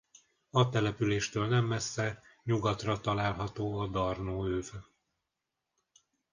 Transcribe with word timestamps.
A 0.49 0.69
településtől 0.69 1.47
nem 1.47 1.65
messze 1.65 2.21
Ny-ra 2.43 2.99
található 2.99 3.79
a 3.79 3.87
Darnó-öv. 3.87 4.71